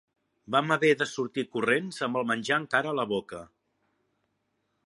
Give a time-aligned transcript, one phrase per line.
[0.53, 3.47] Vam haver de sortir corrents amb el menjar encara a la boca.